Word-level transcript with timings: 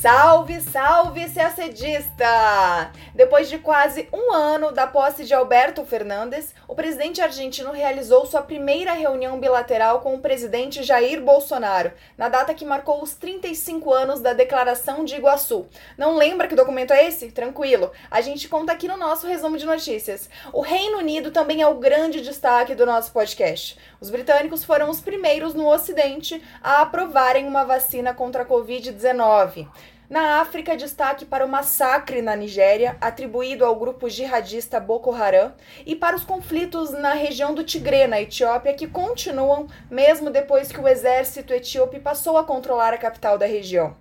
Salve, 0.00 0.60
salve, 0.60 1.26
CACDista! 1.56 2.92
Depois 3.14 3.48
de 3.48 3.58
quase 3.58 4.08
um 4.12 4.32
ano 4.32 4.70
da 4.70 4.86
posse 4.86 5.24
de 5.24 5.32
Alberto 5.32 5.84
Fernandes, 5.84 6.54
o 6.68 6.74
presidente 6.74 7.22
argentino 7.22 7.72
realizou 7.72 8.26
sua 8.26 8.42
primeira 8.42 8.92
reunião 8.92 9.40
bilateral 9.40 10.00
com 10.00 10.14
o 10.14 10.20
presidente 10.20 10.82
Jair 10.82 11.22
Bolsonaro, 11.22 11.92
na 12.16 12.28
data 12.28 12.52
que 12.52 12.64
marcou 12.64 13.02
os 13.02 13.14
35 13.14 13.92
anos 13.92 14.20
da 14.20 14.32
Declaração 14.32 15.04
de 15.04 15.14
Iguaçu. 15.14 15.66
Não 15.96 16.14
lembra 16.14 16.46
que 16.46 16.54
documento 16.54 16.92
é 16.92 17.06
esse? 17.06 17.30
Tranquilo, 17.32 17.90
a 18.10 18.20
gente 18.20 18.48
conta 18.48 18.72
aqui 18.72 18.86
no 18.86 18.98
nosso 18.98 19.26
resumo 19.26 19.56
de 19.56 19.64
notícias. 19.64 20.28
O 20.52 20.60
Reino 20.60 20.98
Unido 20.98 21.30
também 21.30 21.62
é 21.62 21.66
o 21.66 21.78
grande 21.78 22.20
destaque 22.20 22.74
do 22.74 22.84
nosso 22.84 23.12
podcast. 23.12 23.78
Os 24.00 24.10
britânicos 24.10 24.62
foram 24.62 24.90
os 24.90 25.00
primeiros 25.00 25.54
no 25.54 25.66
Ocidente 25.66 26.42
a 26.62 26.82
aprovarem 26.82 27.46
uma 27.46 27.64
vacina 27.64 28.12
contra 28.12 28.42
a 28.42 28.46
Covid-19. 28.46 29.66
Na 30.08 30.40
África, 30.40 30.76
destaque 30.76 31.24
para 31.24 31.44
o 31.44 31.48
massacre 31.48 32.22
na 32.22 32.36
Nigéria, 32.36 32.96
atribuído 33.00 33.64
ao 33.64 33.74
grupo 33.74 34.08
jihadista 34.08 34.78
Boko 34.78 35.12
Haram, 35.12 35.52
e 35.84 35.96
para 35.96 36.14
os 36.14 36.22
conflitos 36.22 36.92
na 36.92 37.12
região 37.12 37.52
do 37.52 37.64
Tigré, 37.64 38.06
na 38.06 38.20
Etiópia, 38.20 38.72
que 38.72 38.86
continuam 38.86 39.66
mesmo 39.90 40.30
depois 40.30 40.70
que 40.70 40.80
o 40.80 40.86
exército 40.86 41.52
etíope 41.52 41.98
passou 41.98 42.38
a 42.38 42.44
controlar 42.44 42.94
a 42.94 42.98
capital 42.98 43.36
da 43.36 43.46
região. 43.46 43.96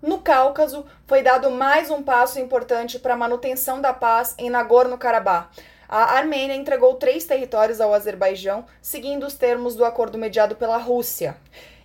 No 0.00 0.18
Cáucaso, 0.18 0.86
foi 1.06 1.22
dado 1.22 1.50
mais 1.50 1.90
um 1.90 2.02
passo 2.02 2.40
importante 2.40 2.98
para 2.98 3.12
a 3.12 3.16
manutenção 3.16 3.78
da 3.78 3.92
paz 3.92 4.34
em 4.38 4.48
Nagorno-Karabakh. 4.48 5.50
A 5.86 6.16
Armênia 6.16 6.56
entregou 6.56 6.94
três 6.94 7.26
territórios 7.26 7.78
ao 7.78 7.92
Azerbaijão, 7.92 8.64
seguindo 8.80 9.26
os 9.26 9.34
termos 9.34 9.76
do 9.76 9.84
acordo 9.84 10.16
mediado 10.16 10.56
pela 10.56 10.78
Rússia. 10.78 11.36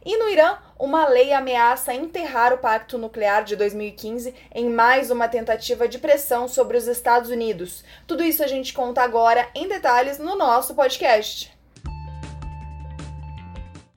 E 0.07 0.15
no 0.15 0.29
Irã, 0.29 0.57
uma 0.79 1.05
lei 1.05 1.33
ameaça 1.33 1.93
enterrar 1.93 2.53
o 2.53 2.59
pacto 2.59 2.97
nuclear 2.97 3.43
de 3.43 3.57
2015 3.57 4.33
em 4.55 4.69
mais 4.69 5.11
uma 5.11 5.27
tentativa 5.27 5.85
de 5.85 5.99
pressão 5.99 6.47
sobre 6.47 6.77
os 6.77 6.87
Estados 6.87 7.29
Unidos. 7.29 7.83
Tudo 8.07 8.23
isso 8.23 8.41
a 8.41 8.47
gente 8.47 8.73
conta 8.73 9.01
agora 9.01 9.49
em 9.53 9.67
detalhes 9.67 10.17
no 10.17 10.37
nosso 10.37 10.73
podcast. 10.75 11.53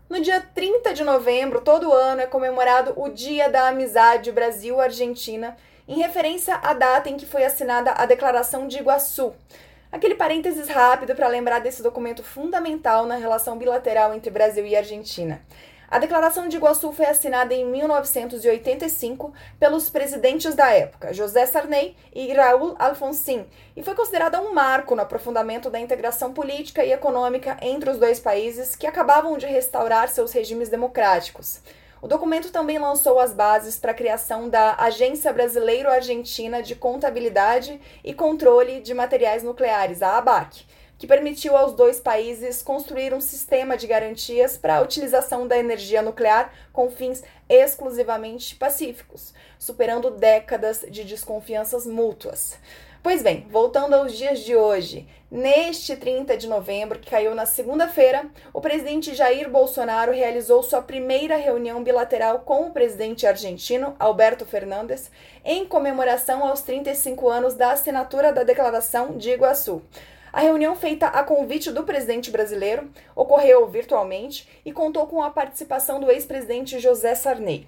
No 0.09 0.21
dia 0.21 0.41
30 0.53 0.93
de 0.95 1.05
novembro, 1.05 1.61
todo 1.61 1.93
ano, 1.93 2.23
é 2.23 2.27
comemorado 2.27 2.93
o 2.97 3.09
Dia 3.09 3.49
da 3.49 3.69
Amizade 3.69 4.33
Brasil-Argentina, 4.33 5.57
em 5.87 5.95
referência 6.01 6.57
à 6.57 6.75
data 6.75 7.09
em 7.09 7.17
que 7.17 7.25
foi 7.25 7.45
assinada 7.45 7.93
a 7.93 8.05
Declaração 8.05 8.67
de 8.67 8.79
Iguaçu. 8.79 9.33
Aquele 9.93 10.17
parênteses 10.17 10.69
rápido 10.69 11.15
para 11.15 11.29
lembrar 11.29 11.61
desse 11.61 11.85
documento 11.85 12.25
fundamental 12.25 13.07
na 13.07 13.15
relação 13.15 13.57
bilateral 13.57 14.13
entre 14.13 14.29
Brasil 14.29 14.67
e 14.67 14.75
Argentina. 14.75 15.41
A 15.91 15.99
Declaração 15.99 16.47
de 16.47 16.57
Iguaçu 16.57 16.93
foi 16.93 17.07
assinada 17.07 17.53
em 17.53 17.67
1985 17.67 19.35
pelos 19.59 19.91
presidentes 19.91 20.55
da 20.55 20.71
época, 20.71 21.13
José 21.13 21.45
Sarney 21.47 21.97
e 22.15 22.33
Raul 22.33 22.77
Alfonsin, 22.79 23.45
e 23.75 23.83
foi 23.83 23.97
considerada 23.97 24.41
um 24.41 24.55
marco 24.55 24.95
no 24.95 25.03
aprofundamento 25.03 25.69
da 25.69 25.81
integração 25.81 26.33
política 26.33 26.85
e 26.85 26.93
econômica 26.93 27.57
entre 27.61 27.91
os 27.91 27.99
dois 27.99 28.21
países 28.21 28.77
que 28.77 28.87
acabavam 28.87 29.37
de 29.37 29.47
restaurar 29.47 30.09
seus 30.09 30.31
regimes 30.31 30.69
democráticos. 30.69 31.61
O 32.01 32.07
documento 32.07 32.53
também 32.53 32.79
lançou 32.79 33.19
as 33.19 33.33
bases 33.33 33.77
para 33.77 33.91
a 33.91 33.95
criação 33.95 34.49
da 34.49 34.77
Agência 34.79 35.33
Brasileiro-Argentina 35.33 36.63
de 36.63 36.77
Contabilidade 36.77 37.81
e 38.05 38.15
Controle 38.15 38.81
de 38.81 38.95
Materiais 38.95 39.43
Nucleares, 39.43 40.03
a 40.03 40.19
ABAC 40.19 40.65
que 41.01 41.07
permitiu 41.07 41.57
aos 41.57 41.73
dois 41.73 41.99
países 41.99 42.63
construir 42.63 43.15
um 43.15 43.23
sistema 43.23 43.75
de 43.75 43.87
garantias 43.87 44.59
para 44.59 44.77
a 44.77 44.81
utilização 44.83 45.49
da 45.49 45.57
energia 45.57 46.03
nuclear 46.03 46.53
com 46.75 46.91
fins 46.91 47.25
exclusivamente 47.49 48.55
pacíficos, 48.55 49.33
superando 49.59 50.11
décadas 50.11 50.85
de 50.91 51.03
desconfianças 51.05 51.87
mútuas. 51.87 52.59
Pois 53.03 53.23
bem, 53.23 53.47
voltando 53.49 53.95
aos 53.95 54.13
dias 54.13 54.41
de 54.41 54.55
hoje, 54.55 55.09
neste 55.31 55.97
30 55.97 56.37
de 56.37 56.47
novembro, 56.47 56.99
que 56.99 57.09
caiu 57.09 57.35
na 57.35 57.47
segunda-feira, 57.47 58.27
o 58.53 58.61
presidente 58.61 59.15
Jair 59.15 59.49
Bolsonaro 59.49 60.13
realizou 60.13 60.63
sua 60.63 60.83
primeira 60.83 61.37
reunião 61.37 61.83
bilateral 61.83 62.41
com 62.41 62.67
o 62.67 62.73
presidente 62.73 63.27
argentino, 63.27 63.97
Alberto 63.99 64.45
Fernandes, 64.45 65.11
em 65.43 65.65
comemoração 65.65 66.47
aos 66.47 66.61
35 66.61 67.27
anos 67.27 67.55
da 67.55 67.73
assinatura 67.73 68.35
da 68.35 68.43
Declaração 68.43 69.17
de 69.17 69.31
Iguaçu. 69.31 69.81
A 70.33 70.41
reunião, 70.41 70.77
feita 70.77 71.09
a 71.09 71.25
convite 71.25 71.73
do 71.73 71.83
presidente 71.83 72.31
brasileiro, 72.31 72.89
ocorreu 73.17 73.67
virtualmente 73.67 74.49
e 74.65 74.73
contou 74.73 75.05
com 75.09 75.21
a 75.25 75.31
participação 75.31 75.99
do 75.99 76.09
ex-presidente 76.09 76.79
José 76.79 77.17
Sarney. 77.17 77.67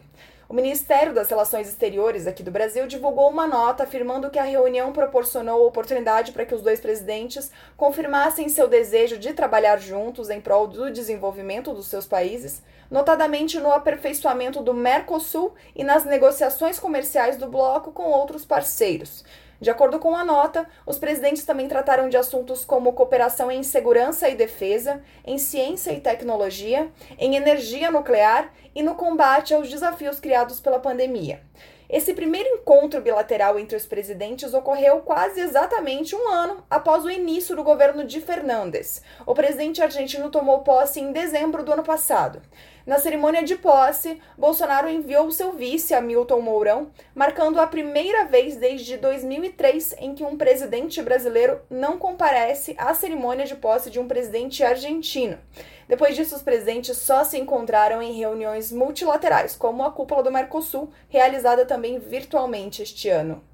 O 0.48 0.54
Ministério 0.54 1.12
das 1.12 1.28
Relações 1.28 1.66
Exteriores 1.66 2.26
aqui 2.26 2.40
do 2.40 2.52
Brasil 2.52 2.86
divulgou 2.86 3.28
uma 3.30 3.48
nota 3.48 3.82
afirmando 3.82 4.30
que 4.30 4.38
a 4.38 4.44
reunião 4.44 4.92
proporcionou 4.92 5.66
oportunidade 5.66 6.30
para 6.30 6.44
que 6.44 6.54
os 6.54 6.62
dois 6.62 6.78
presidentes 6.78 7.50
confirmassem 7.76 8.48
seu 8.48 8.68
desejo 8.68 9.18
de 9.18 9.32
trabalhar 9.32 9.78
juntos 9.78 10.30
em 10.30 10.40
prol 10.40 10.68
do 10.68 10.90
desenvolvimento 10.90 11.72
dos 11.72 11.86
seus 11.86 12.06
países, 12.06 12.62
notadamente 12.88 13.58
no 13.58 13.72
aperfeiçoamento 13.72 14.62
do 14.62 14.74
Mercosul 14.74 15.54
e 15.74 15.82
nas 15.82 16.04
negociações 16.04 16.78
comerciais 16.78 17.36
do 17.36 17.48
bloco 17.48 17.90
com 17.90 18.04
outros 18.04 18.44
parceiros, 18.44 19.24
de 19.62 19.70
acordo 19.70 20.00
com 20.00 20.16
a 20.16 20.24
nota, 20.24 20.66
os 20.84 20.98
presidentes 20.98 21.44
também 21.44 21.68
trataram 21.68 22.08
de 22.08 22.16
assuntos 22.16 22.64
como 22.64 22.92
cooperação 22.94 23.48
em 23.48 23.62
segurança 23.62 24.28
e 24.28 24.34
defesa, 24.34 25.00
em 25.24 25.38
ciência 25.38 25.92
e 25.92 26.00
tecnologia, 26.00 26.90
em 27.16 27.36
energia 27.36 27.88
nuclear 27.88 28.52
e 28.74 28.82
no 28.82 28.96
combate 28.96 29.54
aos 29.54 29.70
desafios 29.70 30.18
criados 30.18 30.58
pela 30.58 30.80
pandemia. 30.80 31.42
Esse 31.88 32.12
primeiro 32.12 32.48
encontro 32.48 33.00
bilateral 33.00 33.56
entre 33.56 33.76
os 33.76 33.86
presidentes 33.86 34.52
ocorreu 34.52 34.98
quase 35.02 35.40
exatamente 35.40 36.16
um 36.16 36.28
ano 36.28 36.64
após 36.68 37.04
o 37.04 37.10
início 37.10 37.54
do 37.54 37.62
governo 37.62 38.04
de 38.04 38.20
Fernandes. 38.20 39.00
O 39.24 39.32
presidente 39.32 39.80
argentino 39.80 40.28
tomou 40.28 40.62
posse 40.62 40.98
em 40.98 41.12
dezembro 41.12 41.62
do 41.62 41.72
ano 41.72 41.84
passado. 41.84 42.42
Na 42.84 42.98
cerimônia 42.98 43.44
de 43.44 43.54
posse, 43.54 44.20
Bolsonaro 44.36 44.90
enviou 44.90 45.30
seu 45.30 45.52
vice, 45.52 45.94
Hamilton 45.94 46.40
Mourão, 46.40 46.90
marcando 47.14 47.60
a 47.60 47.66
primeira 47.66 48.24
vez 48.24 48.56
desde 48.56 48.96
2003 48.96 49.94
em 49.98 50.14
que 50.14 50.24
um 50.24 50.36
presidente 50.36 51.00
brasileiro 51.00 51.60
não 51.70 51.96
comparece 51.96 52.74
à 52.76 52.92
cerimônia 52.92 53.46
de 53.46 53.54
posse 53.54 53.88
de 53.88 54.00
um 54.00 54.08
presidente 54.08 54.64
argentino. 54.64 55.38
Depois 55.86 56.16
disso, 56.16 56.34
os 56.34 56.42
presidentes 56.42 56.96
só 56.96 57.22
se 57.22 57.38
encontraram 57.38 58.02
em 58.02 58.14
reuniões 58.14 58.72
multilaterais, 58.72 59.54
como 59.54 59.84
a 59.84 59.92
cúpula 59.92 60.24
do 60.24 60.32
Mercosul, 60.32 60.90
realizada 61.08 61.64
também 61.64 62.00
virtualmente 62.00 62.82
este 62.82 63.08
ano. 63.08 63.44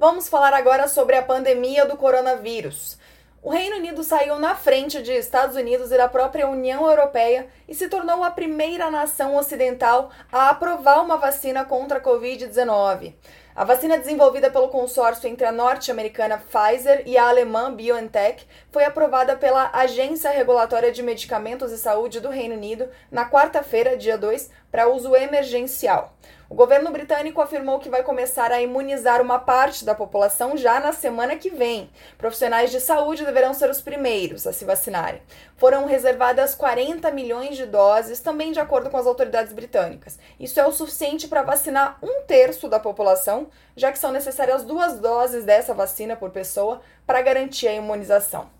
Vamos 0.00 0.28
falar 0.28 0.52
agora 0.52 0.88
sobre 0.88 1.14
a 1.14 1.22
pandemia 1.22 1.86
do 1.86 1.96
coronavírus. 1.96 2.98
O 3.44 3.50
Reino 3.50 3.74
Unido 3.74 4.04
saiu 4.04 4.38
na 4.38 4.54
frente 4.54 5.02
de 5.02 5.10
Estados 5.10 5.56
Unidos 5.56 5.90
e 5.90 5.96
da 5.96 6.06
própria 6.06 6.48
União 6.48 6.88
Europeia 6.88 7.48
e 7.66 7.74
se 7.74 7.88
tornou 7.88 8.22
a 8.22 8.30
primeira 8.30 8.88
nação 8.88 9.34
ocidental 9.34 10.12
a 10.30 10.50
aprovar 10.50 11.02
uma 11.02 11.16
vacina 11.16 11.64
contra 11.64 11.98
a 11.98 12.00
Covid-19. 12.00 13.14
A 13.54 13.64
vacina 13.64 13.98
desenvolvida 13.98 14.48
pelo 14.48 14.68
consórcio 14.68 15.28
entre 15.28 15.44
a 15.44 15.50
norte-americana 15.50 16.38
Pfizer 16.38 17.02
e 17.04 17.18
a 17.18 17.28
alemã 17.28 17.74
BioNTech 17.74 18.46
foi 18.70 18.84
aprovada 18.84 19.36
pela 19.36 19.70
Agência 19.74 20.30
Regulatória 20.30 20.92
de 20.92 21.02
Medicamentos 21.02 21.72
e 21.72 21.78
Saúde 21.78 22.20
do 22.20 22.30
Reino 22.30 22.54
Unido 22.54 22.88
na 23.10 23.28
quarta-feira, 23.28 23.96
dia 23.96 24.16
2, 24.16 24.50
para 24.72 24.88
uso 24.88 25.14
emergencial. 25.14 26.14
O 26.48 26.54
governo 26.54 26.90
britânico 26.90 27.40
afirmou 27.40 27.78
que 27.78 27.88
vai 27.88 28.02
começar 28.02 28.52
a 28.52 28.60
imunizar 28.60 29.22
uma 29.22 29.38
parte 29.38 29.86
da 29.86 29.94
população 29.94 30.54
já 30.54 30.80
na 30.80 30.92
semana 30.92 31.36
que 31.36 31.48
vem. 31.48 31.90
Profissionais 32.18 32.70
de 32.70 32.78
saúde 32.78 33.24
deverão 33.24 33.54
ser 33.54 33.70
os 33.70 33.80
primeiros 33.80 34.46
a 34.46 34.52
se 34.52 34.64
vacinarem. 34.64 35.22
Foram 35.56 35.86
reservadas 35.86 36.54
40 36.54 37.10
milhões 37.10 37.56
de 37.56 37.64
doses, 37.64 38.20
também 38.20 38.52
de 38.52 38.60
acordo 38.60 38.90
com 38.90 38.98
as 38.98 39.06
autoridades 39.06 39.54
britânicas. 39.54 40.18
Isso 40.38 40.60
é 40.60 40.66
o 40.66 40.72
suficiente 40.72 41.26
para 41.26 41.42
vacinar 41.42 41.98
um 42.02 42.22
terço 42.22 42.68
da 42.68 42.78
população, 42.78 43.48
já 43.74 43.90
que 43.90 43.98
são 43.98 44.12
necessárias 44.12 44.62
duas 44.62 44.98
doses 44.98 45.44
dessa 45.44 45.72
vacina 45.72 46.16
por 46.16 46.30
pessoa 46.30 46.82
para 47.06 47.22
garantir 47.22 47.68
a 47.68 47.74
imunização. 47.74 48.50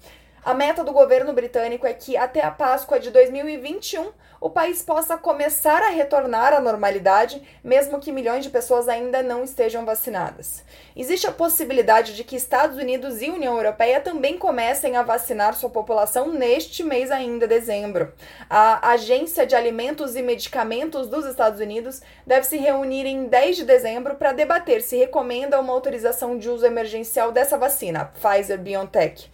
A 0.44 0.54
meta 0.54 0.82
do 0.82 0.92
governo 0.92 1.32
britânico 1.32 1.86
é 1.86 1.94
que 1.94 2.16
até 2.16 2.40
a 2.42 2.50
Páscoa 2.50 2.98
de 2.98 3.12
2021 3.12 4.10
o 4.40 4.50
país 4.50 4.82
possa 4.82 5.16
começar 5.16 5.80
a 5.84 5.90
retornar 5.90 6.52
à 6.52 6.58
normalidade, 6.58 7.40
mesmo 7.62 8.00
que 8.00 8.10
milhões 8.10 8.42
de 8.42 8.50
pessoas 8.50 8.88
ainda 8.88 9.22
não 9.22 9.44
estejam 9.44 9.84
vacinadas. 9.84 10.64
Existe 10.96 11.28
a 11.28 11.32
possibilidade 11.32 12.16
de 12.16 12.24
que 12.24 12.34
Estados 12.34 12.76
Unidos 12.76 13.22
e 13.22 13.30
União 13.30 13.54
Europeia 13.54 14.00
também 14.00 14.36
comecem 14.36 14.96
a 14.96 15.04
vacinar 15.04 15.54
sua 15.54 15.70
população 15.70 16.32
neste 16.32 16.82
mês 16.82 17.12
ainda, 17.12 17.46
dezembro. 17.46 18.12
A 18.50 18.90
Agência 18.90 19.46
de 19.46 19.54
Alimentos 19.54 20.16
e 20.16 20.22
Medicamentos 20.22 21.06
dos 21.06 21.24
Estados 21.24 21.60
Unidos 21.60 22.02
deve 22.26 22.48
se 22.48 22.56
reunir 22.56 23.06
em 23.06 23.26
10 23.26 23.58
de 23.58 23.64
dezembro 23.64 24.16
para 24.16 24.32
debater 24.32 24.82
se 24.82 24.96
recomenda 24.96 25.60
uma 25.60 25.72
autorização 25.72 26.36
de 26.36 26.50
uso 26.50 26.66
emergencial 26.66 27.30
dessa 27.30 27.56
vacina, 27.56 28.06
Pfizer 28.06 28.58
BioNTech. 28.58 29.30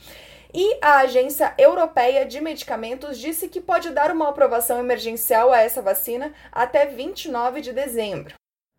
E 0.52 0.78
a 0.80 1.00
Agência 1.00 1.52
Europeia 1.58 2.24
de 2.24 2.40
Medicamentos 2.40 3.18
disse 3.18 3.48
que 3.48 3.60
pode 3.60 3.90
dar 3.90 4.10
uma 4.10 4.30
aprovação 4.30 4.78
emergencial 4.78 5.52
a 5.52 5.60
essa 5.60 5.82
vacina 5.82 6.32
até 6.50 6.86
29 6.86 7.60
de 7.60 7.72
dezembro. 7.72 8.34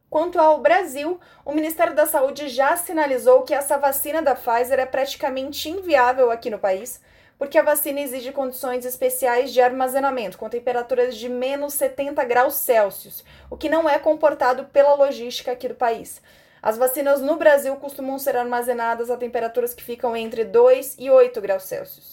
Quanto 0.09 0.39
ao 0.39 0.59
Brasil, 0.59 1.19
o 1.45 1.53
Ministério 1.53 1.93
da 1.93 2.07
Saúde 2.07 2.49
já 2.49 2.75
sinalizou 2.75 3.43
que 3.43 3.53
essa 3.53 3.77
vacina 3.77 4.19
da 4.19 4.33
Pfizer 4.33 4.79
é 4.79 4.85
praticamente 4.87 5.69
inviável 5.69 6.31
aqui 6.31 6.49
no 6.49 6.57
país, 6.57 6.99
porque 7.37 7.59
a 7.59 7.63
vacina 7.63 8.01
exige 8.01 8.31
condições 8.31 8.83
especiais 8.83 9.53
de 9.53 9.61
armazenamento, 9.61 10.39
com 10.39 10.49
temperaturas 10.49 11.15
de 11.15 11.29
menos 11.29 11.75
70 11.75 12.23
graus 12.23 12.55
Celsius, 12.55 13.23
o 13.47 13.55
que 13.55 13.69
não 13.69 13.87
é 13.87 13.99
comportado 13.99 14.65
pela 14.65 14.95
logística 14.95 15.51
aqui 15.51 15.67
do 15.67 15.75
país. 15.75 16.19
As 16.61 16.77
vacinas 16.77 17.21
no 17.21 17.37
Brasil 17.37 17.75
costumam 17.77 18.19
ser 18.19 18.35
armazenadas 18.35 19.09
a 19.09 19.17
temperaturas 19.17 19.73
que 19.73 19.83
ficam 19.83 20.15
entre 20.15 20.43
2 20.43 20.97
e 20.99 21.09
8 21.09 21.41
graus 21.41 21.63
Celsius. 21.63 22.11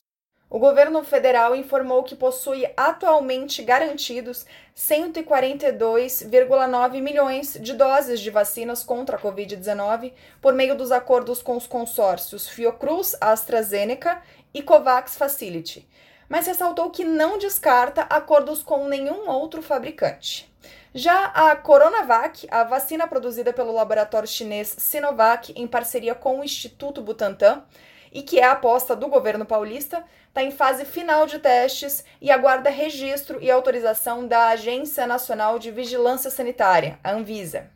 O 0.49 0.61
governo 0.61 1.03
federal 1.03 1.57
informou 1.57 2.05
que 2.05 2.15
possui 2.15 2.65
atualmente 2.77 3.65
garantidos 3.65 4.47
142,9 4.77 7.03
milhões 7.03 7.59
de 7.61 7.73
doses 7.73 8.21
de 8.21 8.31
vacinas 8.31 8.85
contra 8.85 9.17
a 9.17 9.21
Covid-19 9.21 10.13
por 10.41 10.55
meio 10.55 10.77
dos 10.77 10.93
acordos 10.93 11.43
com 11.43 11.57
os 11.57 11.67
consórcios 11.67 12.49
Fiocruz, 12.49 13.17
AstraZeneca 13.21 14.23
e 14.55 14.63
COVAX 14.63 15.17
Facility, 15.17 15.85
mas 16.29 16.47
ressaltou 16.47 16.91
que 16.91 17.05
não 17.05 17.39
descarta 17.39 18.03
acordos 18.03 18.63
com 18.63 18.87
nenhum 18.87 19.29
outro 19.29 19.61
fabricante. 19.61 20.49
Já 20.99 21.27
a 21.27 21.55
Coronavac, 21.55 22.49
a 22.51 22.65
vacina 22.65 23.07
produzida 23.07 23.53
pelo 23.53 23.71
laboratório 23.71 24.27
chinês 24.27 24.75
Sinovac 24.79 25.53
em 25.55 25.67
parceria 25.67 26.15
com 26.15 26.41
o 26.41 26.43
Instituto 26.43 27.03
Butantan, 27.03 27.65
e 28.11 28.23
que 28.23 28.41
é 28.41 28.45
a 28.45 28.53
aposta 28.53 28.97
do 28.97 29.07
governo 29.07 29.45
paulista, 29.45 30.03
está 30.29 30.43
em 30.43 30.51
fase 30.51 30.87
final 30.87 31.27
de 31.27 31.39
testes 31.39 32.03
e 32.19 32.31
aguarda 32.31 32.71
registro 32.71 33.39
e 33.43 33.51
autorização 33.51 34.27
da 34.27 34.49
Agência 34.49 35.07
Nacional 35.07 35.59
de 35.59 35.71
Vigilância 35.71 36.31
Sanitária, 36.31 36.99
a 37.05 37.13
Anvisa. 37.13 37.69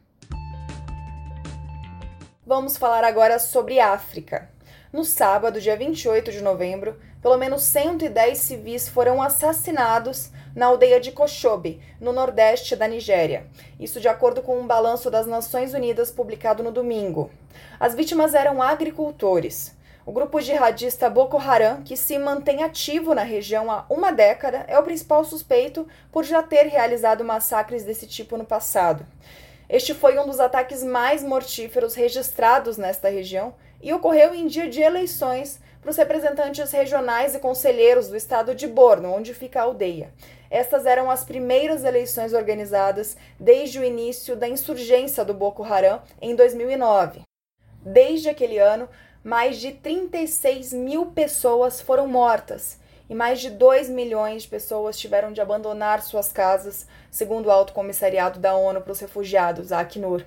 Vamos 2.46 2.78
falar 2.78 3.04
agora 3.04 3.38
sobre 3.38 3.80
África. 3.80 4.50
No 4.90 5.04
sábado, 5.04 5.60
dia 5.60 5.76
28 5.76 6.32
de 6.32 6.40
novembro, 6.40 6.98
pelo 7.22 7.36
menos 7.36 7.62
110 7.62 8.38
civis 8.38 8.88
foram 8.88 9.22
assassinados 9.22 10.30
na 10.54 10.66
aldeia 10.66 10.98
de 10.98 11.12
Koshobe, 11.12 11.80
no 12.00 12.12
nordeste 12.12 12.74
da 12.74 12.88
Nigéria. 12.88 13.46
Isso 13.78 14.00
de 14.00 14.08
acordo 14.08 14.42
com 14.42 14.58
um 14.58 14.66
balanço 14.66 15.10
das 15.10 15.26
Nações 15.26 15.74
Unidas 15.74 16.10
publicado 16.10 16.62
no 16.62 16.72
domingo. 16.72 17.30
As 17.78 17.94
vítimas 17.94 18.34
eram 18.34 18.62
agricultores. 18.62 19.76
O 20.06 20.12
grupo 20.12 20.40
jihadista 20.40 21.10
Boko 21.10 21.36
Haram, 21.36 21.82
que 21.82 21.96
se 21.96 22.18
mantém 22.18 22.64
ativo 22.64 23.14
na 23.14 23.22
região 23.22 23.70
há 23.70 23.84
uma 23.88 24.10
década, 24.10 24.64
é 24.66 24.78
o 24.78 24.82
principal 24.82 25.24
suspeito 25.24 25.86
por 26.10 26.24
já 26.24 26.42
ter 26.42 26.64
realizado 26.64 27.24
massacres 27.24 27.84
desse 27.84 28.06
tipo 28.06 28.36
no 28.36 28.44
passado. 28.44 29.06
Este 29.68 29.94
foi 29.94 30.18
um 30.18 30.26
dos 30.26 30.40
ataques 30.40 30.82
mais 30.82 31.22
mortíferos 31.22 31.94
registrados 31.94 32.76
nesta 32.76 33.08
região 33.08 33.54
e 33.80 33.92
ocorreu 33.92 34.34
em 34.34 34.46
dia 34.46 34.68
de 34.68 34.80
eleições 34.80 35.60
para 35.80 35.90
os 35.90 35.96
representantes 35.96 36.70
regionais 36.70 37.34
e 37.34 37.38
conselheiros 37.38 38.08
do 38.08 38.16
estado 38.16 38.54
de 38.54 38.66
Borno, 38.66 39.12
onde 39.12 39.32
fica 39.32 39.60
a 39.60 39.62
aldeia. 39.64 40.12
Estas 40.50 40.84
eram 40.84 41.10
as 41.10 41.24
primeiras 41.24 41.84
eleições 41.84 42.34
organizadas 42.34 43.16
desde 43.38 43.78
o 43.78 43.84
início 43.84 44.36
da 44.36 44.48
insurgência 44.48 45.24
do 45.24 45.32
Boko 45.32 45.62
Haram 45.62 46.02
em 46.20 46.34
2009. 46.34 47.22
Desde 47.82 48.28
aquele 48.28 48.58
ano, 48.58 48.88
mais 49.24 49.58
de 49.58 49.72
36 49.72 50.72
mil 50.72 51.06
pessoas 51.06 51.80
foram 51.80 52.06
mortas 52.06 52.78
e 53.08 53.14
mais 53.14 53.40
de 53.40 53.50
2 53.50 53.88
milhões 53.88 54.42
de 54.42 54.48
pessoas 54.48 54.98
tiveram 54.98 55.32
de 55.32 55.40
abandonar 55.40 56.02
suas 56.02 56.30
casas, 56.30 56.86
segundo 57.10 57.46
o 57.46 57.50
Alto 57.50 57.72
Comissariado 57.72 58.38
da 58.38 58.54
ONU 58.54 58.80
para 58.80 58.92
os 58.92 59.00
Refugiados, 59.00 59.72
a 59.72 59.80
Acnur. 59.80 60.24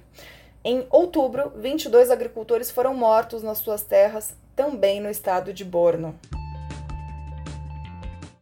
Em 0.66 0.86
outubro, 0.90 1.52
22 1.56 2.12
agricultores 2.12 2.72
foram 2.72 2.94
mortos 2.94 3.42
nas 3.44 3.60
suas 3.60 3.84
terras, 3.84 4.36
também 4.56 5.02
no 5.02 5.10
estado 5.10 5.54
de 5.54 5.64
Borno. 5.64 6.20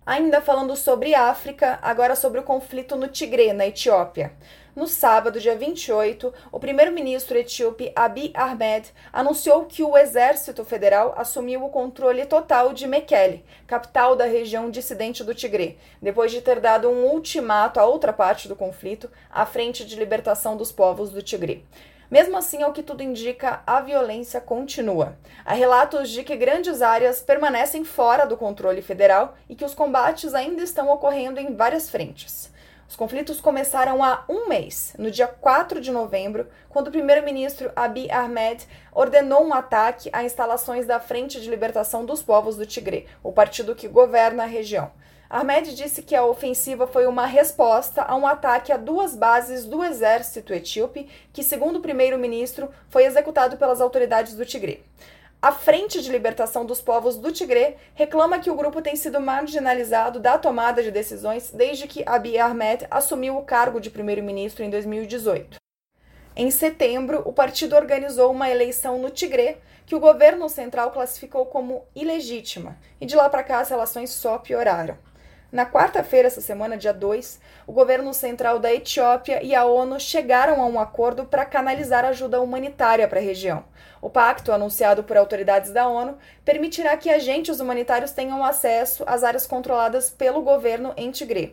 Ainda 0.06 0.42
falando 0.42 0.76
sobre 0.76 1.14
África, 1.14 1.80
agora 1.82 2.16
sobre 2.16 2.40
o 2.40 2.44
conflito 2.44 2.96
no 2.96 3.08
Tigre, 3.08 3.54
na 3.54 3.68
Etiópia. 3.68 4.34
No 4.76 4.88
sábado, 4.88 5.40
dia 5.40 5.56
28, 5.56 6.34
o 6.50 6.60
primeiro-ministro 6.60 7.38
etíope 7.38 7.92
Abiy 7.94 8.32
Ahmed 8.34 8.90
anunciou 9.12 9.66
que 9.66 9.84
o 9.84 9.98
Exército 9.98 10.64
Federal 10.64 11.14
assumiu 11.18 11.66
o 11.66 11.70
controle 11.70 12.26
total 12.26 12.72
de 12.72 12.88
Mekele, 12.88 13.44
capital 13.68 14.16
da 14.16 14.24
região 14.26 14.72
dissidente 14.72 15.26
do 15.26 15.36
Tigre, 15.36 15.78
depois 16.02 16.32
de 16.32 16.42
ter 16.42 16.62
dado 16.62 16.90
um 16.90 17.06
ultimato 17.12 17.82
à 17.82 17.86
outra 17.86 18.14
parte 18.14 18.48
do 18.48 18.56
conflito, 18.56 19.12
à 19.30 19.46
Frente 19.46 19.86
de 19.86 19.98
Libertação 19.98 20.56
dos 20.56 20.72
Povos 20.72 21.10
do 21.10 21.22
Tigre. 21.22 21.66
Mesmo 22.12 22.36
assim, 22.38 22.62
ao 22.62 22.74
que 22.74 22.84
tudo 22.84 23.02
indica, 23.02 23.64
a 23.66 23.80
violência 23.80 24.42
continua. 24.42 25.18
Há 25.46 25.54
relatos 25.54 26.10
de 26.10 26.26
que 26.26 26.36
grandes 26.36 26.82
áreas 26.82 27.22
permanecem 27.22 27.86
fora 27.86 28.26
do 28.26 28.36
controle 28.36 28.82
federal 28.82 29.38
e 29.48 29.56
que 29.56 29.64
os 29.64 29.74
combates 29.74 30.34
ainda 30.34 30.62
estão 30.62 30.90
ocorrendo 30.90 31.40
em 31.40 31.56
várias 31.56 31.90
frentes. 31.90 32.52
Os 32.86 32.98
conflitos 32.98 33.40
começaram 33.40 34.04
há 34.04 34.26
um 34.28 34.50
mês, 34.50 34.94
no 35.00 35.10
dia 35.10 35.26
4 35.26 35.80
de 35.80 35.90
novembro, 35.90 36.50
quando 36.68 36.90
o 36.90 36.92
primeiro-ministro 36.92 37.72
Abiy 37.74 38.12
Ahmed 38.12 38.68
ordenou 38.92 39.46
um 39.46 39.54
ataque 39.54 40.10
a 40.12 40.22
instalações 40.22 40.86
da 40.86 41.00
Frente 41.00 41.40
de 41.40 41.50
Libertação 41.50 42.06
dos 42.06 42.22
Povos 42.22 42.58
do 42.58 42.66
Tigre, 42.66 43.08
o 43.24 43.32
partido 43.32 43.74
que 43.74 43.88
governa 43.88 44.44
a 44.44 44.48
região. 44.48 44.92
Ahmed 45.34 45.74
disse 45.74 46.02
que 46.02 46.14
a 46.14 46.26
ofensiva 46.26 46.86
foi 46.86 47.06
uma 47.06 47.26
resposta 47.26 48.02
a 48.02 48.18
um 48.18 48.28
ataque 48.28 48.74
a 48.74 48.76
duas 48.76 49.16
bases 49.16 49.64
do 49.64 49.82
exército 49.82 50.54
etíope, 50.54 51.08
que, 51.32 51.42
segundo 51.42 51.78
o 51.78 51.82
primeiro-ministro, 51.82 52.70
foi 52.90 53.06
executado 53.06 53.56
pelas 53.56 53.80
autoridades 53.80 54.36
do 54.36 54.46
Tigre. 54.46 54.84
A 55.42 55.54
Frente 55.54 56.02
de 56.02 56.12
Libertação 56.12 56.66
dos 56.66 56.82
Povos 56.82 57.16
do 57.16 57.32
Tigre 57.32 57.78
reclama 57.96 58.40
que 58.40 58.52
o 58.52 58.56
grupo 58.56 58.82
tem 58.82 58.98
sido 58.98 59.22
marginalizado 59.22 60.20
da 60.20 60.38
tomada 60.38 60.84
de 60.84 60.92
decisões 60.92 61.50
desde 61.50 61.88
que 61.88 62.04
Abiy 62.06 62.38
Ahmed 62.38 62.86
assumiu 62.92 63.38
o 63.38 63.46
cargo 63.46 63.80
de 63.80 63.90
primeiro-ministro 63.90 64.66
em 64.66 64.70
2018. 64.70 65.56
Em 66.36 66.52
setembro, 66.52 67.22
o 67.24 67.32
partido 67.32 67.78
organizou 67.78 68.32
uma 68.32 68.50
eleição 68.50 69.00
no 69.00 69.10
Tigre 69.10 69.60
que 69.86 69.96
o 69.96 70.00
governo 70.00 70.50
central 70.50 70.92
classificou 70.92 71.46
como 71.46 71.86
ilegítima, 71.96 72.78
e 73.00 73.06
de 73.06 73.16
lá 73.16 73.30
para 73.30 73.44
cá 73.44 73.62
as 73.62 73.70
relações 73.70 74.10
só 74.10 74.38
pioraram. 74.38 74.98
Na 75.52 75.66
quarta-feira, 75.66 76.30
essa 76.30 76.40
semana, 76.40 76.78
dia 76.78 76.94
2, 76.94 77.38
o 77.68 77.74
governo 77.74 78.14
central 78.14 78.58
da 78.58 78.74
Etiópia 78.74 79.44
e 79.44 79.54
a 79.54 79.66
ONU 79.66 80.00
chegaram 80.00 80.62
a 80.62 80.66
um 80.66 80.80
acordo 80.80 81.26
para 81.26 81.44
canalizar 81.44 82.06
ajuda 82.06 82.40
humanitária 82.40 83.06
para 83.06 83.20
a 83.20 83.24
região. 83.24 83.66
O 84.02 84.10
pacto, 84.10 84.54
anunciado 84.54 85.04
por 85.04 85.18
autoridades 85.18 85.72
da 85.72 85.90
ONU, 85.90 86.18
permitirá 86.46 86.96
que 86.96 87.10
agentes 87.10 87.60
humanitários 87.60 88.12
tenham 88.12 88.46
acesso 88.46 89.04
às 89.06 89.26
áreas 89.26 89.46
controladas 89.46 90.10
pelo 90.10 90.42
governo 90.42 90.94
em 90.96 91.12
Tigre. 91.12 91.52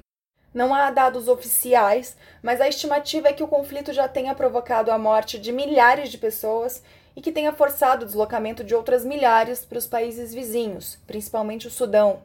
Não 0.55 0.73
há 0.73 0.93
dados 0.93 1.27
oficiais, 1.27 2.17
mas 2.41 2.61
a 2.61 2.69
estimativa 2.69 3.29
é 3.29 3.33
que 3.33 3.43
o 3.43 3.49
conflito 3.49 3.93
já 3.93 4.07
tenha 4.07 4.33
provocado 4.33 4.93
a 4.93 4.99
morte 4.99 5.41
de 5.41 5.51
milhares 5.51 6.09
de 6.09 6.19
pessoas 6.19 6.85
e 7.17 7.21
que 7.21 7.33
tenha 7.33 7.53
forçado 7.53 8.05
o 8.05 8.07
deslocamento 8.07 8.63
de 8.63 8.77
outras 8.77 9.05
milhares 9.05 9.65
para 9.65 9.79
os 9.79 9.89
países 9.89 10.33
vizinhos, 10.33 11.01
principalmente 11.05 11.67
o 11.67 11.71
Sudão, 11.71 12.23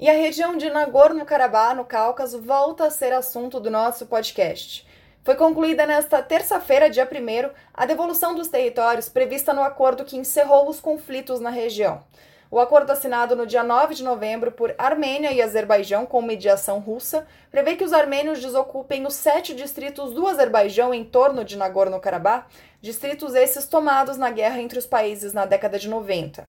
e 0.00 0.08
a 0.08 0.12
região 0.12 0.56
de 0.56 0.70
Nagorno-Karabakh, 0.70 1.74
no 1.74 1.84
Cáucaso, 1.84 2.40
volta 2.40 2.84
a 2.84 2.90
ser 2.90 3.12
assunto 3.12 3.58
do 3.58 3.68
nosso 3.68 4.06
podcast. 4.06 4.86
Foi 5.24 5.34
concluída 5.34 5.84
nesta 5.86 6.22
terça-feira, 6.22 6.88
dia 6.88 7.04
1, 7.04 7.50
a 7.74 7.84
devolução 7.84 8.34
dos 8.34 8.46
territórios 8.46 9.08
prevista 9.08 9.52
no 9.52 9.62
acordo 9.62 10.04
que 10.04 10.16
encerrou 10.16 10.68
os 10.68 10.80
conflitos 10.80 11.40
na 11.40 11.50
região. 11.50 12.04
O 12.50 12.60
acordo 12.60 12.92
assinado 12.92 13.34
no 13.36 13.44
dia 13.44 13.62
9 13.62 13.94
de 13.94 14.04
novembro 14.04 14.52
por 14.52 14.74
Armênia 14.78 15.32
e 15.32 15.42
Azerbaijão 15.42 16.06
com 16.06 16.22
mediação 16.22 16.78
russa 16.78 17.26
prevê 17.50 17.74
que 17.74 17.84
os 17.84 17.92
armênios 17.92 18.40
desocupem 18.40 19.04
os 19.04 19.14
sete 19.14 19.54
distritos 19.54 20.14
do 20.14 20.26
Azerbaijão 20.26 20.94
em 20.94 21.04
torno 21.04 21.44
de 21.44 21.58
Nagorno-Karabakh, 21.58 22.46
distritos 22.80 23.34
esses 23.34 23.66
tomados 23.66 24.16
na 24.16 24.30
guerra 24.30 24.62
entre 24.62 24.78
os 24.78 24.86
países 24.86 25.34
na 25.34 25.44
década 25.44 25.78
de 25.78 25.88
90. 25.88 26.44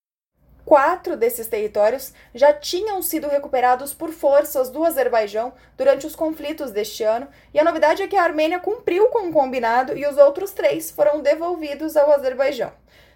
Quatro 0.70 1.18
desses 1.18 1.48
territórios 1.48 2.14
já 2.32 2.54
tinham 2.54 3.02
sido 3.02 3.28
recuperados 3.28 3.92
por 3.92 4.12
forças 4.12 4.70
do 4.70 4.86
Azerbaijão 4.86 5.52
durante 5.76 6.06
os 6.06 6.16
conflitos 6.16 6.70
deste 6.70 7.04
ano, 7.04 7.28
e 7.52 7.60
a 7.60 7.64
novidade 7.64 8.04
é 8.04 8.08
que 8.08 8.16
a 8.16 8.22
Armênia 8.22 8.60
cumpriu 8.60 9.08
com 9.08 9.28
o 9.28 9.34
combinado 9.34 9.98
e 9.98 10.06
os 10.06 10.16
outros 10.16 10.52
três 10.52 10.92
foram 10.92 11.22
devolvidos 11.22 11.98
ao 11.98 12.12
Azerbaijão. 12.12 12.72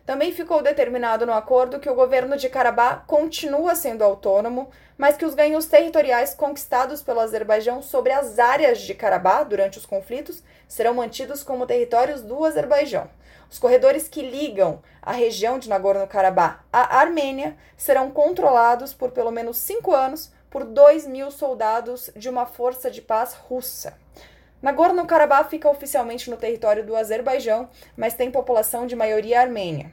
Também 0.06 0.34
ficou 0.34 0.62
determinado 0.62 1.26
no 1.26 1.32
acordo 1.32 1.80
que 1.80 1.90
o 1.90 1.96
governo 1.96 2.36
de 2.36 2.50
Karabakh 2.50 3.06
continua 3.08 3.74
sendo 3.74 4.04
autônomo, 4.04 4.70
mas 4.98 5.16
que 5.16 5.24
os 5.24 5.34
ganhos 5.34 5.66
territoriais 5.66 6.34
conquistados 6.34 7.02
pelo 7.02 7.22
Azerbaijão 7.22 7.82
sobre 7.82 8.12
as 8.12 8.38
áreas 8.38 8.82
de 8.82 8.94
Karabakh 8.94 9.48
durante 9.48 9.78
os 9.78 9.86
conflitos 9.86 10.44
serão 10.68 10.94
mantidos 10.94 11.42
como 11.42 11.66
territórios 11.66 12.22
do 12.22 12.44
Azerbaijão. 12.44 13.10
Os 13.50 13.58
corredores 13.58 14.10
que 14.10 14.22
ligam 14.22 14.82
a 15.02 15.14
região 15.14 15.58
de 15.58 15.70
Nagorno-Karabakh 15.70 16.60
à 16.72 16.98
Armênia 16.98 17.56
serão 17.78 18.12
controlados 18.12 18.94
por 18.94 19.12
pelo 19.12 19.32
menos 19.32 19.58
cinco 19.58 19.94
anos 19.94 20.32
por 20.50 20.66
2 20.66 21.08
mil 21.08 21.32
soldados 21.32 22.12
de 22.16 22.30
uma 22.30 22.46
força 22.46 22.92
de 22.92 23.02
paz 23.02 23.34
russa. 23.34 23.98
Nagorno-Karabakh 24.64 25.50
fica 25.50 25.70
oficialmente 25.70 26.30
no 26.30 26.38
território 26.38 26.86
do 26.86 26.96
Azerbaijão, 26.96 27.68
mas 27.98 28.14
tem 28.14 28.32
população 28.32 28.88
de 28.88 28.96
maioria 28.96 29.42
armênia. 29.42 29.92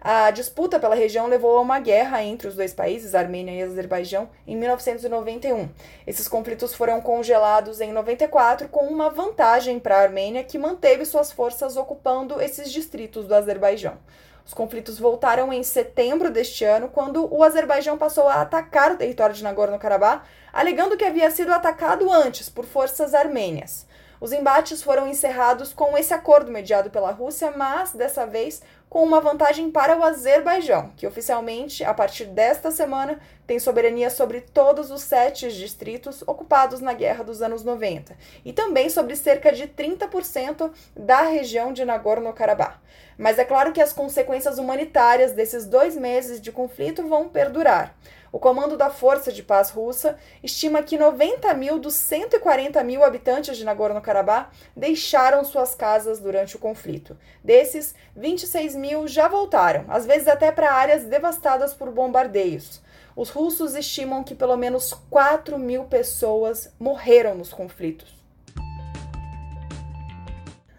A 0.00 0.30
disputa 0.30 0.78
pela 0.78 0.94
região 0.94 1.26
levou 1.26 1.58
a 1.58 1.60
uma 1.60 1.80
guerra 1.80 2.22
entre 2.22 2.46
os 2.46 2.54
dois 2.54 2.72
países, 2.72 3.16
Armênia 3.16 3.52
e 3.52 3.62
Azerbaijão, 3.64 4.30
em 4.46 4.56
1991. 4.56 5.68
Esses 6.06 6.28
conflitos 6.28 6.72
foram 6.72 7.00
congelados 7.00 7.80
em 7.80 7.92
94 7.92 8.68
com 8.68 8.86
uma 8.86 9.10
vantagem 9.10 9.80
para 9.80 9.96
a 9.96 10.02
Armênia, 10.02 10.44
que 10.44 10.56
manteve 10.56 11.04
suas 11.04 11.32
forças 11.32 11.76
ocupando 11.76 12.40
esses 12.40 12.70
distritos 12.70 13.26
do 13.26 13.34
Azerbaijão. 13.34 13.98
Os 14.46 14.54
conflitos 14.54 15.00
voltaram 15.00 15.52
em 15.52 15.64
setembro 15.64 16.30
deste 16.30 16.64
ano, 16.64 16.88
quando 16.88 17.28
o 17.32 17.42
Azerbaijão 17.42 17.98
passou 17.98 18.28
a 18.28 18.42
atacar 18.42 18.92
o 18.92 18.96
território 18.96 19.34
de 19.34 19.42
Nagorno-Karabakh, 19.42 20.22
alegando 20.52 20.96
que 20.96 21.04
havia 21.04 21.30
sido 21.30 21.52
atacado 21.52 22.12
antes 22.12 22.48
por 22.48 22.64
forças 22.64 23.14
armênias. 23.14 23.90
Os 24.22 24.30
embates 24.30 24.80
foram 24.84 25.08
encerrados 25.08 25.72
com 25.72 25.98
esse 25.98 26.14
acordo 26.14 26.48
mediado 26.48 26.90
pela 26.90 27.10
Rússia, 27.10 27.52
mas 27.56 27.90
dessa 27.90 28.24
vez 28.24 28.62
com 28.88 29.02
uma 29.02 29.20
vantagem 29.20 29.68
para 29.68 29.98
o 29.98 30.04
Azerbaijão, 30.04 30.92
que 30.96 31.08
oficialmente, 31.08 31.82
a 31.82 31.92
partir 31.92 32.26
desta 32.26 32.70
semana, 32.70 33.18
tem 33.48 33.58
soberania 33.58 34.10
sobre 34.10 34.40
todos 34.40 34.92
os 34.92 35.02
sete 35.02 35.50
distritos 35.50 36.22
ocupados 36.22 36.80
na 36.80 36.92
Guerra 36.92 37.24
dos 37.24 37.42
anos 37.42 37.64
90 37.64 38.16
e 38.44 38.52
também 38.52 38.88
sobre 38.88 39.16
cerca 39.16 39.50
de 39.50 39.66
30% 39.66 40.70
da 40.96 41.22
região 41.22 41.72
de 41.72 41.84
Nagorno-Karabakh. 41.84 42.78
Mas 43.18 43.40
é 43.40 43.44
claro 43.44 43.72
que 43.72 43.80
as 43.80 43.92
consequências 43.92 44.56
humanitárias 44.56 45.32
desses 45.32 45.66
dois 45.66 45.96
meses 45.96 46.40
de 46.40 46.52
conflito 46.52 47.08
vão 47.08 47.28
perdurar. 47.28 47.96
O 48.32 48.38
comando 48.38 48.78
da 48.78 48.88
Força 48.88 49.30
de 49.30 49.42
Paz 49.42 49.68
Russa 49.68 50.16
estima 50.42 50.82
que 50.82 50.96
90 50.96 51.52
mil 51.52 51.78
dos 51.78 51.92
140 51.92 52.82
mil 52.82 53.04
habitantes 53.04 53.58
de 53.58 53.64
Nagorno-Karabakh 53.64 54.48
deixaram 54.74 55.44
suas 55.44 55.74
casas 55.74 56.18
durante 56.18 56.56
o 56.56 56.58
conflito. 56.58 57.14
Desses, 57.44 57.94
26 58.16 58.74
mil 58.74 59.06
já 59.06 59.28
voltaram, 59.28 59.84
às 59.86 60.06
vezes 60.06 60.28
até 60.28 60.50
para 60.50 60.72
áreas 60.72 61.04
devastadas 61.04 61.74
por 61.74 61.90
bombardeios. 61.90 62.80
Os 63.14 63.28
russos 63.28 63.74
estimam 63.74 64.24
que 64.24 64.34
pelo 64.34 64.56
menos 64.56 64.94
4 65.10 65.58
mil 65.58 65.84
pessoas 65.84 66.72
morreram 66.80 67.34
nos 67.34 67.52
conflitos. 67.52 68.14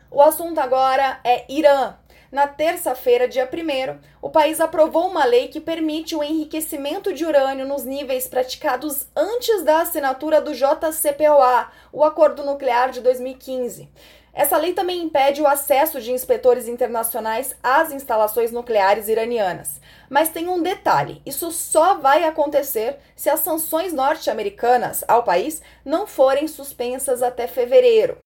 O 0.10 0.22
assunto 0.22 0.60
agora 0.60 1.20
é 1.24 1.46
Irã. 1.48 1.96
Na 2.34 2.48
terça-feira, 2.48 3.28
dia 3.28 3.48
1, 3.48 4.00
o 4.20 4.28
país 4.28 4.60
aprovou 4.60 5.08
uma 5.08 5.24
lei 5.24 5.50
que 5.50 5.62
permite 5.62 6.16
o 6.16 6.24
enriquecimento 6.24 7.14
de 7.14 7.24
urânio 7.24 7.68
nos 7.68 7.84
níveis 7.84 8.28
praticados 8.28 9.06
antes 9.16 9.62
da 9.62 9.82
assinatura 9.82 10.42
do 10.42 10.52
JCPOA, 10.52 11.72
o 11.92 12.04
Acordo 12.04 12.44
Nuclear 12.44 12.90
de 12.90 13.02
2015. 13.02 13.88
Essa 14.34 14.58
lei 14.58 14.74
também 14.74 15.04
impede 15.04 15.44
o 15.44 15.48
acesso 15.48 16.02
de 16.02 16.12
inspetores 16.12 16.68
internacionais 16.68 17.56
às 17.62 17.92
instalações 17.92 18.52
nucleares 18.52 19.08
iranianas. 19.10 19.80
Mas 20.10 20.30
tem 20.30 20.50
um 20.50 20.60
detalhe: 20.60 21.22
isso 21.24 21.52
só 21.52 22.00
vai 22.00 22.24
acontecer 22.24 22.98
se 23.16 23.30
as 23.30 23.42
sanções 23.42 23.94
norte-americanas 23.94 25.04
ao 25.08 25.22
país 25.22 25.62
não 25.86 26.08
forem 26.08 26.48
suspensas 26.48 27.22
até 27.22 27.46
fevereiro. 27.46 28.18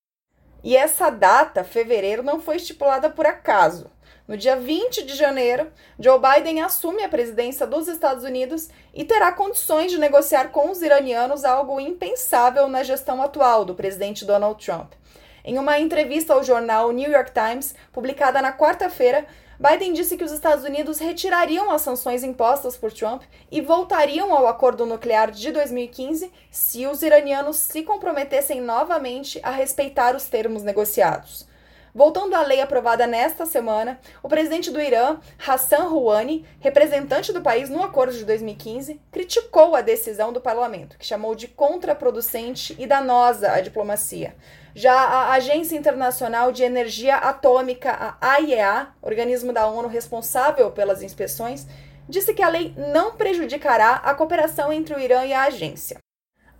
E 0.63 0.77
essa 0.77 1.09
data, 1.09 1.65
fevereiro, 1.65 2.23
não 2.23 2.39
foi 2.39 2.55
estipulada 2.55 3.09
por 3.09 3.25
acaso. 3.25 3.96
No 4.27 4.35
dia 4.35 4.57
20 4.57 5.05
de 5.05 5.15
janeiro, 5.15 5.71
Joe 5.97 6.19
Biden 6.19 6.61
assume 6.61 7.01
a 7.01 7.07
presidência 7.07 7.65
dos 7.65 7.87
Estados 7.87 8.25
Unidos 8.25 8.67
e 8.93 9.05
terá 9.05 9.31
condições 9.31 9.89
de 9.89 9.97
negociar 9.97 10.49
com 10.49 10.69
os 10.69 10.81
iranianos 10.81 11.45
algo 11.45 11.79
impensável 11.79 12.67
na 12.67 12.83
gestão 12.83 13.21
atual 13.21 13.63
do 13.63 13.73
presidente 13.73 14.25
Donald 14.25 14.61
Trump. 14.63 14.91
Em 15.45 15.57
uma 15.57 15.79
entrevista 15.79 16.33
ao 16.33 16.43
jornal 16.43 16.91
New 16.91 17.09
York 17.09 17.31
Times, 17.31 17.73
publicada 17.93 18.41
na 18.41 18.51
quarta-feira, 18.51 19.25
Biden 19.57 19.93
disse 19.93 20.17
que 20.17 20.25
os 20.25 20.33
Estados 20.33 20.65
Unidos 20.65 20.99
retirariam 20.99 21.71
as 21.71 21.81
sanções 21.81 22.21
impostas 22.21 22.75
por 22.75 22.91
Trump 22.91 23.23
e 23.49 23.61
voltariam 23.61 24.33
ao 24.33 24.45
acordo 24.45 24.85
nuclear 24.85 25.31
de 25.31 25.53
2015 25.53 26.29
se 26.51 26.85
os 26.85 27.01
iranianos 27.01 27.55
se 27.55 27.81
comprometessem 27.81 28.59
novamente 28.59 29.39
a 29.41 29.51
respeitar 29.51 30.17
os 30.17 30.25
termos 30.25 30.63
negociados. 30.63 31.47
Voltando 31.97 32.35
à 32.35 32.43
lei 32.43 32.61
aprovada 32.61 33.07
nesta 33.07 33.43
semana, 33.43 33.99
o 34.21 34.29
presidente 34.29 34.69
do 34.69 34.79
Irã, 34.79 35.17
Hassan 35.43 35.87
Rouhani, 35.87 36.45
representante 36.59 37.33
do 37.33 37.41
país 37.41 37.71
no 37.71 37.81
acordo 37.81 38.13
de 38.13 38.23
2015, 38.23 39.01
criticou 39.11 39.75
a 39.75 39.81
decisão 39.81 40.31
do 40.31 40.39
parlamento, 40.39 40.95
que 40.95 41.03
chamou 41.07 41.33
de 41.33 41.47
contraproducente 41.47 42.75
e 42.77 42.85
danosa 42.85 43.51
à 43.51 43.61
diplomacia. 43.61 44.35
Já 44.75 44.93
a 44.93 45.31
Agência 45.31 45.75
Internacional 45.75 46.51
de 46.51 46.61
Energia 46.61 47.15
Atômica, 47.15 47.89
a 48.21 48.33
AIEA, 48.33 48.89
organismo 49.01 49.51
da 49.51 49.65
ONU 49.65 49.87
responsável 49.87 50.69
pelas 50.69 51.01
inspeções, 51.01 51.65
disse 52.07 52.31
que 52.31 52.43
a 52.43 52.49
lei 52.49 52.75
não 52.93 53.15
prejudicará 53.15 53.93
a 54.03 54.13
cooperação 54.13 54.71
entre 54.71 54.93
o 54.93 54.99
Irã 54.99 55.25
e 55.25 55.33
a 55.33 55.45
agência. 55.45 55.97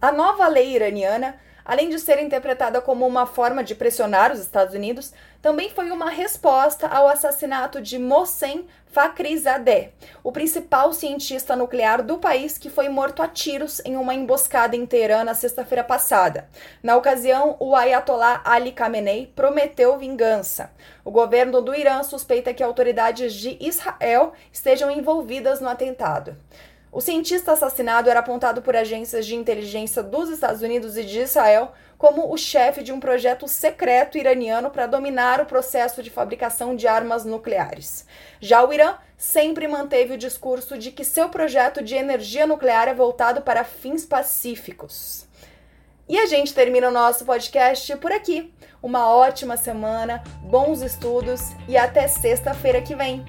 A 0.01 0.11
nova 0.11 0.47
lei 0.47 0.73
iraniana 0.73 1.39
além 1.67 1.89
de 1.89 1.99
ser 1.99 2.23
interpretada 2.23 2.79
como 2.79 3.05
uma 3.05 3.25
forma 3.25 3.61
de 3.61 3.75
pressionar 3.75 4.31
os 4.31 4.39
Estados 4.39 4.73
Unidos, 4.73 5.13
também 5.41 5.69
foi 5.69 5.91
uma 5.91 6.09
resposta 6.09 6.87
ao 6.87 7.07
assassinato 7.07 7.81
de 7.81 7.97
Mohsen 7.99 8.67
Fakhrizadeh, 8.97 9.91
o 10.23 10.31
principal 10.31 10.91
cientista 10.91 11.55
nuclear 11.55 12.01
do 12.01 12.17
país 12.17 12.57
que 12.57 12.69
foi 12.69 12.89
morto 12.89 13.21
a 13.21 13.27
tiros 13.27 13.79
em 13.85 13.95
uma 13.95 14.15
emboscada 14.15 14.75
em 14.75 14.85
Teherã 14.85 15.23
na 15.23 15.35
sexta-feira 15.35 15.83
passada. 15.83 16.49
Na 16.81 16.95
ocasião, 16.95 17.55
o 17.59 17.75
Ayatollah 17.75 18.41
Ali 18.43 18.71
Khamenei 18.71 19.31
prometeu 19.35 19.97
vingança. 19.99 20.71
O 21.05 21.11
governo 21.11 21.61
do 21.61 21.75
Irã 21.75 22.01
suspeita 22.01 22.53
que 22.53 22.63
autoridades 22.63 23.33
de 23.33 23.57
Israel 23.59 24.33
estejam 24.51 24.89
envolvidas 24.89 25.61
no 25.61 25.69
atentado. 25.69 26.35
O 26.91 27.01
cientista 27.01 27.51
assassinado 27.51 28.09
era 28.09 28.21
apontado 28.21 28.61
por 28.61 28.75
agências 28.75 29.25
de 29.25 29.35
inteligência 29.35 30.01
dos 30.01 30.29
Estados 30.29 30.61
Unidos 30.61 30.97
e 30.97 31.03
de 31.03 31.19
Israel 31.19 31.73
como 31.97 32.31
o 32.31 32.37
chefe 32.37 32.83
de 32.83 32.91
um 32.91 32.99
projeto 32.99 33.47
secreto 33.47 34.17
iraniano 34.17 34.69
para 34.69 34.85
dominar 34.85 35.41
o 35.41 35.45
processo 35.45 36.01
de 36.01 36.09
fabricação 36.09 36.75
de 36.75 36.87
armas 36.87 37.25
nucleares. 37.25 38.05
Já 38.39 38.63
o 38.63 38.71
Irã 38.71 38.95
sempre 39.17 39.67
manteve 39.67 40.13
o 40.13 40.17
discurso 40.17 40.77
de 40.77 40.91
que 40.91 41.03
seu 41.03 41.27
projeto 41.29 41.83
de 41.83 41.95
energia 41.95 42.45
nuclear 42.45 42.87
é 42.87 42.93
voltado 42.93 43.41
para 43.41 43.63
fins 43.63 44.05
pacíficos. 44.05 45.25
E 46.07 46.17
a 46.17 46.25
gente 46.25 46.53
termina 46.53 46.87
o 46.87 46.91
nosso 46.91 47.25
podcast 47.25 47.95
por 47.97 48.11
aqui. 48.11 48.53
Uma 48.81 49.09
ótima 49.09 49.57
semana, 49.57 50.23
bons 50.43 50.81
estudos 50.81 51.41
e 51.67 51.75
até 51.75 52.07
sexta-feira 52.07 52.81
que 52.81 52.95
vem. 52.95 53.25